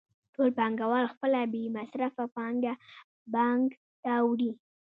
ټول 0.33 0.49
پانګوال 0.57 1.05
خپله 1.13 1.39
بې 1.51 1.63
مصرفه 1.77 2.25
پانګه 2.35 2.73
بانک 3.33 3.69
ته 4.03 4.13
وړي 4.27 4.51